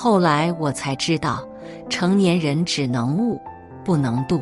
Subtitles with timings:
[0.00, 1.44] 后来我才知道，
[1.90, 3.36] 成年人只能悟，
[3.84, 4.40] 不能度。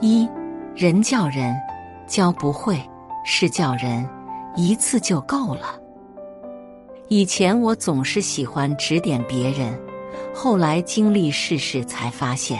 [0.00, 0.26] 一
[0.74, 1.54] 人教人
[2.06, 2.80] 教不会，
[3.22, 4.08] 事教人
[4.56, 5.78] 一次就够了。
[7.08, 9.78] 以前我总是喜欢指点别人，
[10.34, 12.58] 后来经历世事才发现，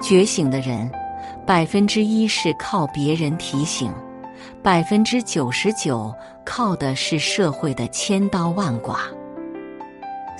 [0.00, 0.90] 觉醒的人
[1.46, 3.92] 百分之一是靠别人提醒，
[4.62, 6.10] 百分之九十九
[6.42, 8.96] 靠的是社会的千刀万剐。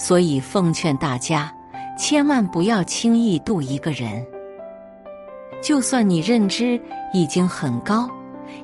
[0.02, 1.55] 所以奉劝大家，
[1.97, 4.27] 千万不要轻易渡一个人。
[5.62, 6.80] 就算你认知
[7.12, 8.10] 已经很高，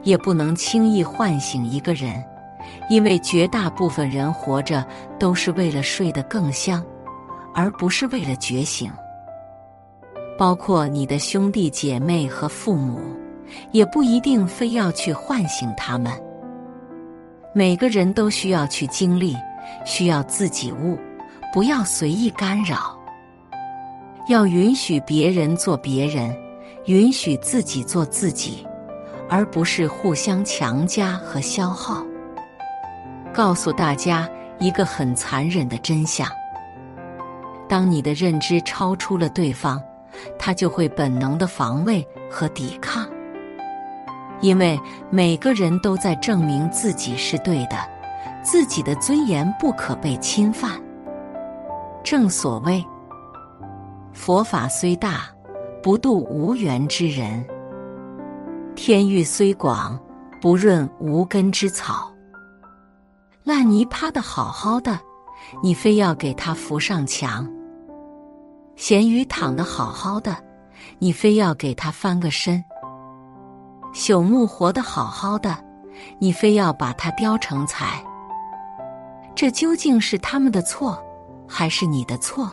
[0.03, 2.21] 也不能轻易唤醒一个人，
[2.91, 4.85] 因为绝大部分人活着
[5.17, 6.85] 都是为了睡得更香，
[7.55, 8.91] 而不是为了觉醒。
[10.37, 12.99] 包括你的兄弟姐妹和父母，
[13.71, 16.13] 也不一定非要去唤醒他们。
[17.55, 19.37] 每个人都需要去经历，
[19.85, 20.99] 需要自己悟。
[21.53, 22.97] 不要随意干扰，
[24.29, 26.37] 要允许别人做别人，
[26.85, 28.67] 允许自己做自己，
[29.31, 32.05] 而不是互相强加和消耗。
[33.33, 36.29] 告诉大家一个很残忍的真相：
[37.67, 39.83] 当你的认知超出了对方，
[40.39, 43.09] 他就会本能的防卫和抵抗，
[44.43, 47.77] 因为每个人都在证明自己是对的，
[48.43, 50.79] 自己的尊严不可被侵犯。
[52.03, 52.85] 正所谓，
[54.13, 55.23] 佛法虽大，
[55.83, 57.45] 不渡无缘之人；
[58.75, 59.99] 天域虽广，
[60.41, 62.11] 不润无根之草。
[63.45, 64.99] 烂泥趴的好好的，
[65.63, 67.45] 你非要给他扶上墙；
[68.77, 70.37] 咸鱼躺的好好的，
[70.99, 72.63] 你非要给他翻个身；
[73.93, 75.57] 朽木活得好好的，
[76.19, 78.03] 你非要把它雕成材。
[79.35, 81.03] 这究竟是他们的错？
[81.49, 82.51] 还是你的错。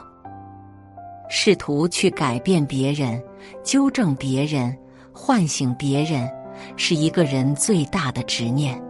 [1.30, 3.22] 试图去改变别人、
[3.64, 4.76] 纠正别人、
[5.12, 6.30] 唤醒别人，
[6.78, 8.82] 是一个人最大的执念。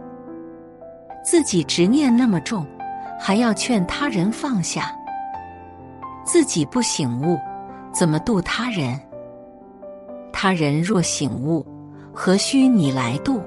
[1.24, 2.64] 自己执念那么重，
[3.18, 4.94] 还要劝他人放下，
[6.24, 7.38] 自己不醒悟，
[7.92, 9.00] 怎么度他人？
[10.32, 11.66] 他人若醒悟，
[12.12, 13.42] 何须你来度？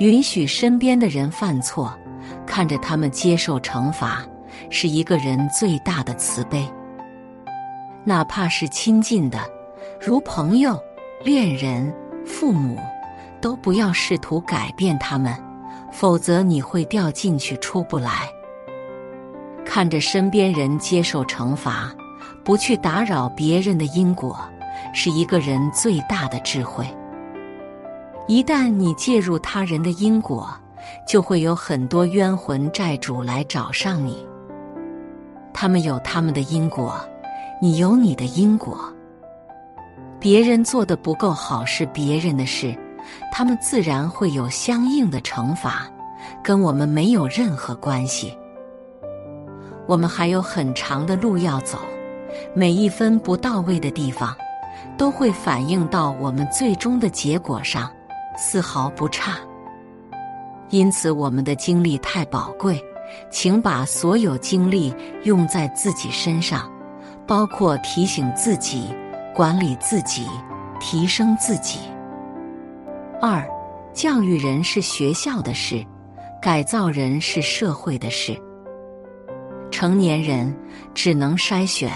[0.00, 1.96] 允许身边的人犯错，
[2.44, 4.26] 看着他们接受惩罚。
[4.70, 6.68] 是一个人最大的慈悲，
[8.04, 9.38] 哪怕是亲近的，
[10.00, 10.78] 如朋友、
[11.22, 11.94] 恋人、
[12.26, 12.78] 父母，
[13.40, 15.34] 都不要试图改变他们，
[15.92, 18.28] 否则你会掉进去出不来。
[19.64, 21.92] 看着身边人接受惩罚，
[22.44, 24.38] 不去打扰别人的因果，
[24.92, 26.86] 是一个人最大的智慧。
[28.26, 30.48] 一旦你介入他人的因果，
[31.06, 34.26] 就会有很多冤魂债主来找上你。
[35.54, 37.00] 他们有他们的因果，
[37.62, 38.78] 你有你的因果。
[40.18, 42.76] 别人做的不够好是别人的事，
[43.30, 45.86] 他们自然会有相应的惩罚，
[46.42, 48.36] 跟我们没有任何关系。
[49.86, 51.78] 我们还有很长的路要走，
[52.54, 54.34] 每一分不到位的地方，
[54.96, 57.90] 都会反映到我们最终的结果上，
[58.36, 59.38] 丝毫不差。
[60.70, 62.82] 因此，我们的精力太宝贵。
[63.30, 64.94] 请把所有精力
[65.24, 66.70] 用在自己身上，
[67.26, 68.94] 包括提醒自己、
[69.34, 70.26] 管理自己、
[70.80, 71.78] 提升自己。
[73.20, 73.46] 二，
[73.92, 75.84] 教育人是学校的事，
[76.42, 78.36] 改造人是社会的事。
[79.70, 80.54] 成年人
[80.94, 81.90] 只能筛选，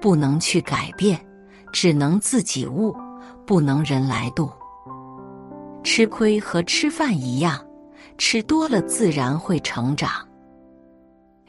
[0.00, 1.16] 不能去改变；
[1.72, 2.96] 只能自己悟，
[3.46, 4.50] 不能人来度。
[5.82, 7.58] 吃亏和吃饭一样，
[8.18, 10.10] 吃多了自然会成长。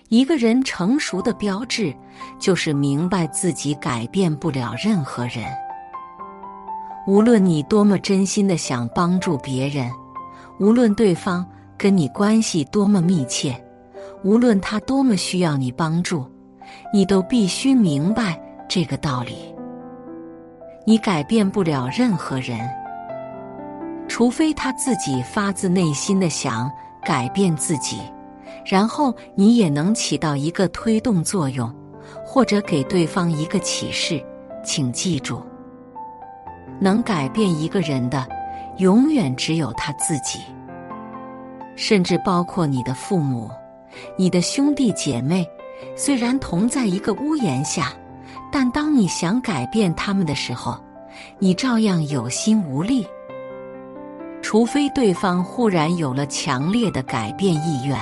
[0.10, 1.96] 一个人成熟的标志，
[2.40, 5.46] 就是明白自己改变不了任何人。
[7.06, 9.88] 无论你多么真心的想帮助别人，
[10.60, 11.46] 无论对方
[11.78, 13.56] 跟你关系多么密切，
[14.24, 16.26] 无论他多么需要你帮助，
[16.92, 19.54] 你都必须明白这个道理：
[20.88, 22.60] 你改变不了任何人，
[24.08, 26.68] 除非他自己发自内心的想
[27.06, 28.00] 改变自己。
[28.66, 31.74] 然后你也能起到一个推动作用，
[32.26, 34.24] 或者给对方一个启示。
[34.64, 35.42] 请记住，
[36.80, 38.28] 能改变一个人的，
[38.78, 40.40] 永远只有他自己，
[41.76, 43.50] 甚至包括你的父母、
[44.18, 45.48] 你的兄弟姐妹。
[45.96, 47.94] 虽然同在一个屋檐下，
[48.52, 50.78] 但当你想改变他们的时候，
[51.40, 53.08] 你照样有心无力。
[54.42, 57.98] 除非对方忽然有了强烈的改变意愿。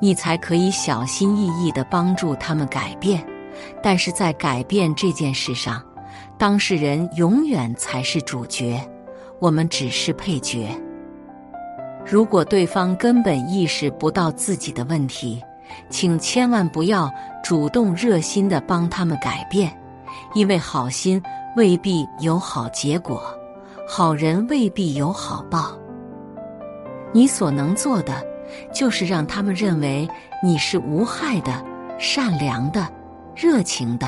[0.00, 3.24] 你才可以小心翼翼的帮助他们改变。
[3.82, 5.82] 但是在改变这件事上，
[6.38, 8.80] 当事人永远才是主角，
[9.38, 10.68] 我们只是配角。
[12.06, 15.42] 如果对方根本意识不到自己的问题，
[15.90, 17.10] 请千万不要
[17.44, 19.70] 主动热心的帮他们改变，
[20.34, 21.22] 因为好心
[21.56, 23.22] 未必有好结果，
[23.86, 25.76] 好人未必有好报。
[27.12, 28.24] 你所能做的，
[28.72, 30.08] 就是让他们认为
[30.42, 31.64] 你是无害的、
[31.98, 32.86] 善良的、
[33.34, 34.06] 热情的，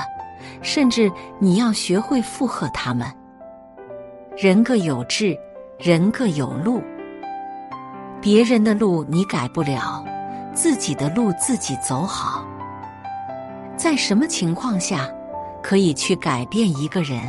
[0.61, 3.07] 甚至你要学会附和他们。
[4.37, 5.39] 人各有志，
[5.79, 6.83] 人各有路，
[8.21, 10.05] 别人的路你改不了。
[10.55, 12.47] 自己的路自己走好。
[13.75, 15.09] 在什么情况下
[15.63, 17.21] 可以去改变一个人？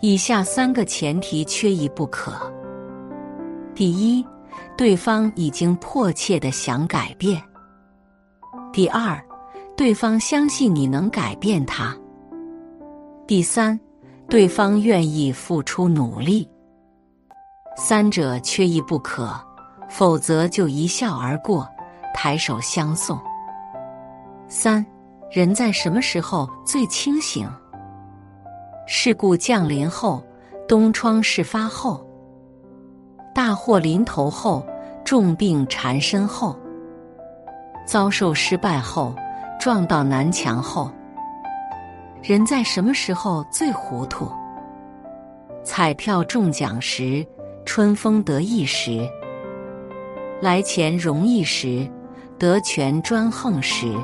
[0.00, 2.32] 以下三个前提缺一不可。
[3.74, 4.24] 第一，
[4.76, 7.40] 对方已经迫切的想改变；
[8.72, 9.22] 第二，
[9.76, 11.94] 对方相信你能改变他；
[13.26, 13.78] 第三，
[14.28, 16.48] 对方愿意付出努力。
[17.76, 19.38] 三者缺一不可。
[19.90, 21.68] 否则就一笑而过，
[22.14, 23.18] 抬手相送。
[24.46, 24.86] 三，
[25.32, 27.50] 人在什么时候最清醒？
[28.86, 30.22] 事故降临后，
[30.68, 32.06] 东窗事发后，
[33.32, 34.66] 大祸临头后，
[35.04, 36.56] 重病缠身后，
[37.86, 39.14] 遭受失败后，
[39.58, 40.90] 撞到南墙后。
[42.22, 44.30] 人在什么时候最糊涂？
[45.62, 47.24] 彩票中奖时，
[47.64, 49.08] 春风得意时。
[50.40, 51.86] 来钱容易时，
[52.38, 53.94] 得权专横时，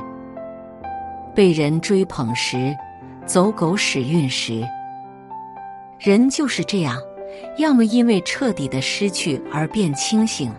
[1.35, 2.77] 被人追捧时，
[3.25, 4.63] 走狗屎运时，
[5.99, 6.97] 人就是这样，
[7.59, 10.53] 要么因为彻底的失去而变清醒，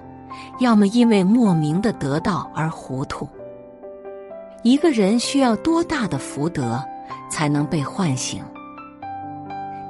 [0.60, 3.28] 要么因为莫名的得到而糊涂。
[4.64, 6.84] 一个人需要多大的福德
[7.30, 8.44] 才能被唤醒？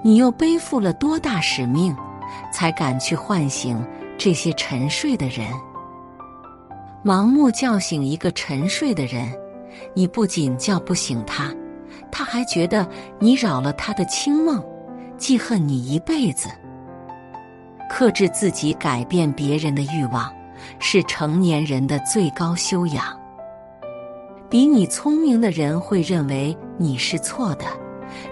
[0.04, 1.96] 你又背负了多大使命，
[2.54, 3.84] 才敢去唤醒
[4.18, 5.48] 这些沉睡的人？
[7.04, 9.32] 盲目叫醒一个沉睡的人，
[9.94, 11.54] 你不仅叫不醒他，
[12.12, 12.88] 他还觉得
[13.20, 14.64] 你扰了他的清梦，
[15.18, 16.50] 记恨你一辈子。
[17.90, 20.32] 克制自己改变别人的欲望，
[20.80, 23.06] 是成年人的最高修养。
[24.50, 27.66] 比你聪明的人会认为你是错的，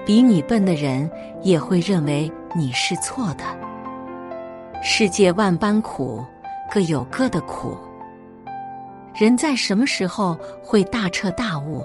[0.06, 1.10] 比你笨的人
[1.42, 3.44] 也会认为你是错的。
[4.82, 6.24] 世界万般苦，
[6.72, 7.78] 各有各的苦。
[9.14, 11.84] 人在什么时候会大彻大悟？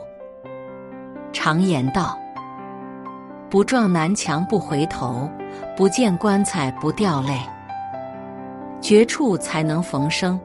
[1.33, 2.19] 常言道
[3.49, 5.31] ：“不撞南墙不回头，
[5.77, 7.41] 不见棺材不掉泪。”
[8.81, 10.39] 绝处才能逢生。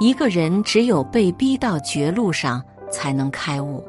[0.00, 3.84] 一个人只有被逼到绝路上，才能开悟。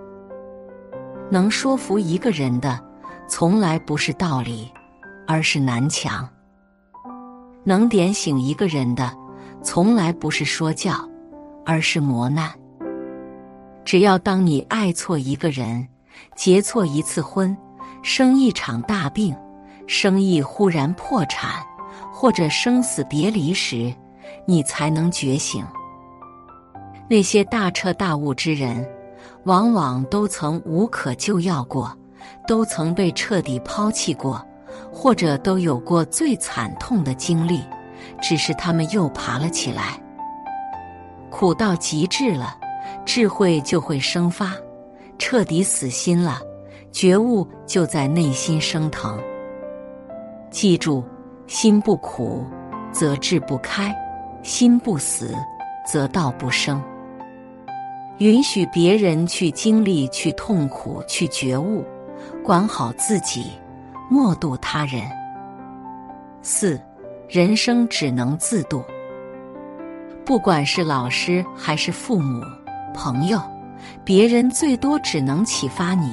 [1.31, 2.80] 能说服一个人的，
[3.27, 4.71] 从来不是道理，
[5.25, 6.27] 而是南墙；
[7.63, 9.12] 能点醒一个人的，
[9.63, 10.94] 从来不是说教。
[11.68, 12.51] 而是磨难。
[13.83, 15.87] 只要当你爱错一个人，
[16.35, 17.57] 结错一次婚，
[18.04, 19.35] 生一场大病，
[19.87, 21.66] 生意忽然破产，
[22.18, 23.94] 或者生死别离时，
[24.45, 25.66] 你才能觉醒。
[27.10, 28.88] 那些大彻大悟之人，
[29.44, 31.92] 往往都曾无可救药过，
[32.48, 34.42] 都曾被彻底抛弃过，
[34.94, 37.60] 或者都有过最惨痛的经历，
[38.22, 40.02] 只是他们又爬了起来。
[41.30, 42.57] 苦到极致了，
[43.06, 44.52] 智慧就会生发；
[45.19, 46.40] 彻底死心了，
[46.94, 49.22] 觉悟就在内心升腾。
[50.50, 51.04] 记住，
[51.47, 52.44] 心不苦，
[52.92, 53.92] 则志不开；
[54.42, 55.35] 心不死，
[55.85, 56.81] 则道不生。
[58.18, 61.85] 允许别人去经历、去痛苦、去觉悟，
[62.44, 63.52] 管好自己，
[64.09, 65.04] 莫渡他人。
[66.42, 66.81] 四，
[67.30, 68.83] 人生只能自渡。
[70.25, 72.42] 不管是老师还是父母、
[72.94, 73.40] 朋友，
[74.04, 76.11] 别人最多只能启发你，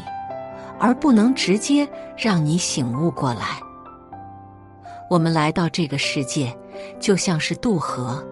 [0.79, 3.61] 而不能直接让你醒悟过来。
[5.13, 6.51] 我们来到这个世界，
[6.99, 8.25] 就像是渡河，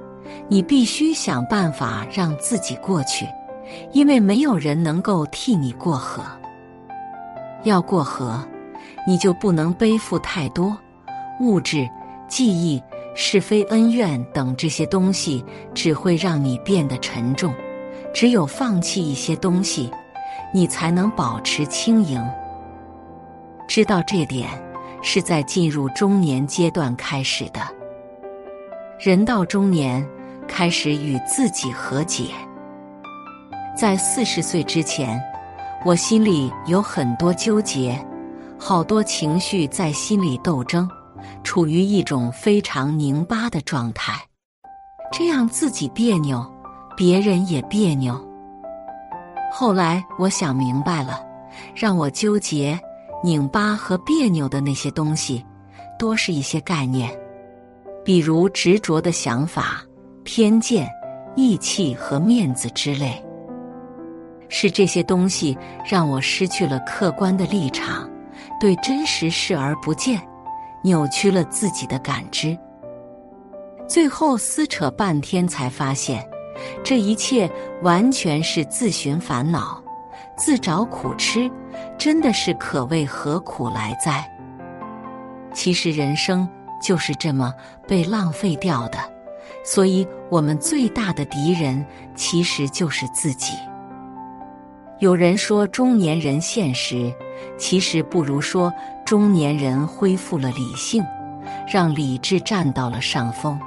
[0.48, 3.26] 你必须想办法让自己过去，
[3.92, 6.22] 因为没有人能够替你过河。
[7.64, 8.42] 要过河，
[9.06, 10.74] 你就不能背负太多
[11.38, 11.86] 物质、
[12.28, 12.82] 记忆。
[13.14, 15.44] 是非恩怨等这些东西
[15.74, 17.52] 只会让你变得沉重，
[18.14, 19.90] 只有放弃一些东西，
[20.54, 22.24] 你才能保持轻盈。
[23.68, 24.48] 知道这点，
[25.02, 27.60] 是在进入中年阶段开始的。
[28.98, 30.06] 人到中年，
[30.46, 32.26] 开始与自己和解，
[33.76, 35.20] 在四十岁之前，
[35.84, 37.98] 我心里有很多纠结，
[38.58, 40.88] 好多情绪在心里斗争，
[41.42, 44.12] 处于一种非常拧巴的状态。
[45.10, 46.44] 这样自己别扭，
[46.96, 48.22] 别人也别扭。
[49.50, 51.20] 后来我想明白了，
[51.74, 52.78] 让我纠结、
[53.22, 55.44] 拧巴和别扭的那些东西，
[55.98, 57.10] 多是一些概念，
[58.04, 59.82] 比如执着的想法、
[60.24, 60.88] 偏见、
[61.36, 63.22] 义气和面子之类。
[64.48, 65.56] 是这些东西
[65.88, 68.10] 让我失去了客观的立场，
[68.58, 70.20] 对真实视而不见，
[70.82, 72.58] 扭曲了自己的感知。
[73.86, 76.28] 最后撕扯半天，才发现
[76.82, 77.50] 这一切
[77.82, 79.79] 完全是自寻烦恼、
[80.40, 81.50] 自找苦吃，
[81.98, 84.26] 真的是可谓何苦来哉？
[85.52, 86.48] 其实人生
[86.82, 87.52] 就是这么
[87.86, 88.98] 被浪费掉的，
[89.62, 93.52] 所以我们最大的敌人其实就是自己。
[94.98, 97.12] 有人说中年人现实，
[97.58, 98.72] 其实不如说
[99.04, 101.04] 中年人恢复了理性，
[101.70, 103.60] 让理智占到了上风。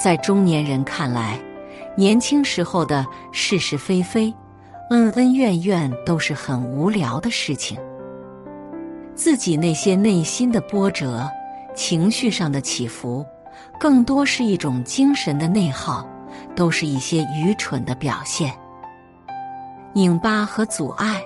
[0.00, 1.38] 在中年人看来，
[1.94, 4.34] 年轻时候的是是非非、
[4.94, 7.76] 恩恩怨怨都是很无聊的事情。
[9.12, 11.28] 自己那些内心的波折、
[11.74, 13.26] 情绪上的起伏，
[13.80, 16.06] 更多是一种精神的内耗，
[16.54, 18.52] 都是一些愚蠢的表现。
[19.92, 21.20] 拧巴和阻碍，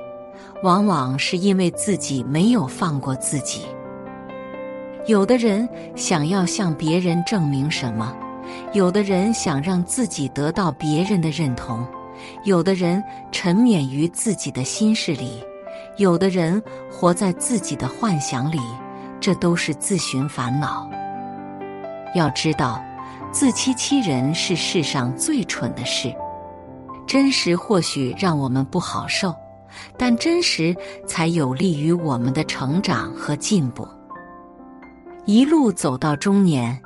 [0.62, 3.66] 往往是因为自己没有放过自己。
[5.06, 8.16] 有的人想要向别人证明什么，
[8.72, 11.86] 有的人想让自己得到别人的认同，
[12.44, 15.42] 有的人沉湎于自己的心事里，
[15.96, 18.58] 有的人活在自己的幻想里，
[19.20, 20.88] 这都是自寻烦恼。
[22.14, 22.82] 要知道，
[23.30, 26.14] 自欺欺人是世上最蠢的事。
[27.06, 29.34] 真实或许让我们不好受，
[29.96, 33.86] 但真实才有利于我们的成长和进步。
[35.24, 36.78] 一路走到中年，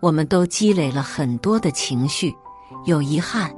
[0.00, 2.34] 我们都积累了很多的情绪，
[2.84, 3.50] 有遗憾，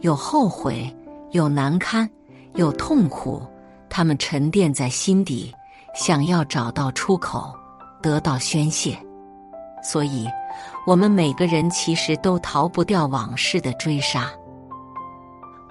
[0.00, 0.94] 有后悔，
[1.30, 2.08] 有难堪，
[2.54, 3.42] 有痛苦，
[3.88, 5.52] 他们沉淀在心底，
[5.94, 7.54] 想要找到出口，
[8.02, 8.96] 得到宣泄。
[9.82, 10.26] 所以，
[10.86, 14.30] 我们每个人其实都逃不掉往事的追杀。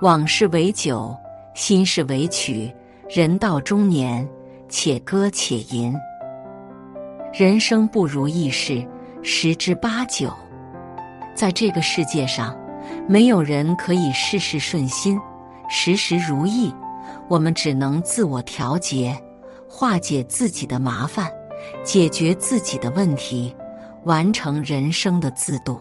[0.02, 1.16] 往事为酒，
[1.54, 2.74] 心事为曲。
[3.08, 4.28] 人到中年，
[4.68, 5.96] 且歌且吟。
[7.32, 8.84] 人生不如意事
[9.22, 10.34] 十之八九。
[11.36, 12.58] 在这个世界上，
[13.08, 15.20] 没有人可以事事顺心、
[15.70, 16.74] 时时如意。
[17.28, 19.16] 我们只能自我调节，
[19.70, 21.32] 化解自己的麻烦，
[21.84, 23.56] 解决自己的问题，
[24.06, 25.80] 完成人生的自渡。